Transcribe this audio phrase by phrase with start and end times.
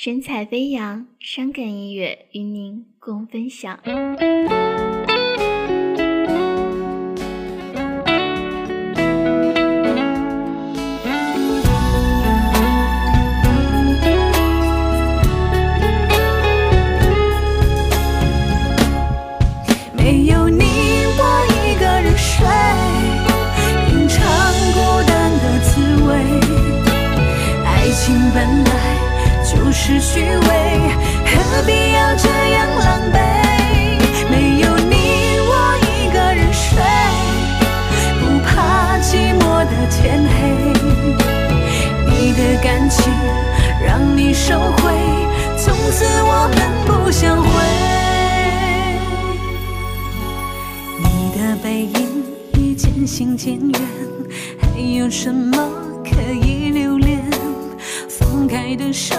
[0.00, 3.80] 神采飞扬，伤感音乐与您共分享。
[29.88, 30.28] 是虚伪，
[31.24, 33.16] 何必要这样狼狈？
[34.30, 36.76] 没有你，我一个人睡，
[38.20, 39.96] 不怕寂寞的天
[40.28, 40.36] 黑。
[42.06, 43.10] 你的感情
[43.82, 44.92] 让你收回，
[45.56, 47.48] 从此我们不相会。
[50.98, 51.96] 你的背影
[52.58, 53.80] 已渐行渐远，
[54.60, 55.56] 还有什么
[56.04, 57.24] 可以留恋？
[58.06, 59.16] 放开的手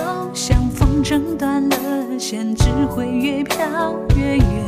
[1.40, 4.68] 断了线，只会越飘越远。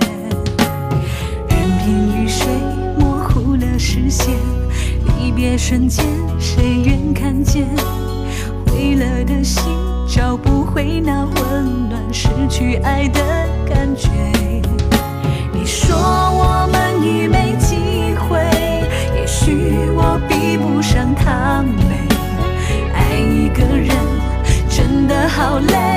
[1.49, 2.47] 任凭雨水
[2.97, 4.33] 模糊了视线，
[5.03, 6.05] 离别瞬间
[6.39, 7.67] 谁愿看见？
[8.65, 9.65] 灰了的心
[10.07, 13.19] 找不回那温暖，失去爱的
[13.67, 14.09] 感觉。
[15.51, 18.39] 你说我们已没机会，
[19.13, 22.07] 也许我比不上他美。
[22.93, 23.89] 爱一个人
[24.69, 25.90] 真的好累，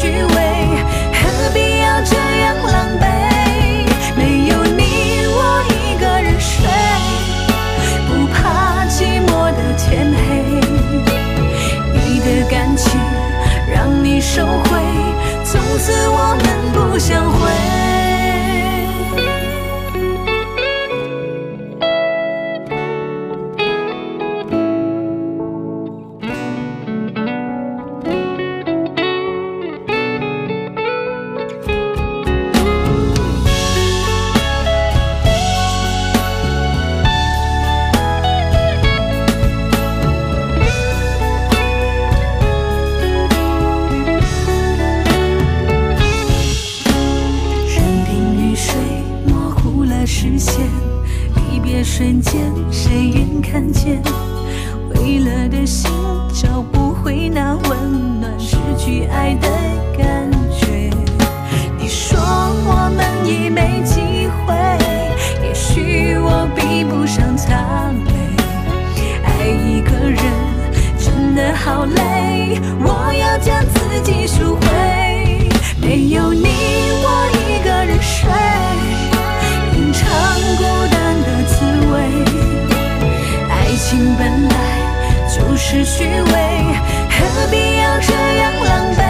[0.00, 0.31] 就是
[53.52, 54.02] 看见？
[54.94, 55.90] 为了的心
[56.32, 59.46] 找不回那温暖，失去爱的
[87.10, 89.00] 何必要这样狼狈？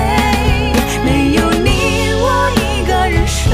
[1.04, 1.68] 没有你，
[2.14, 2.24] 我
[2.56, 3.52] 一个人睡，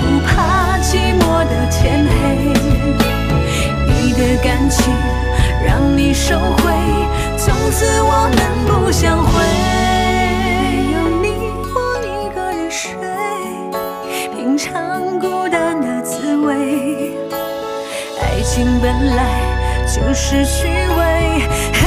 [0.00, 2.12] 不怕寂寞的天黑。
[3.86, 4.92] 你的感情
[5.64, 6.72] 让你收回，
[7.36, 9.32] 从此我们不相会。
[10.42, 11.26] 没有你，
[11.74, 12.96] 我一个人睡，
[14.34, 17.14] 品尝孤单的滋味。
[18.20, 19.22] 爱情本来
[19.86, 21.42] 就是虚伪，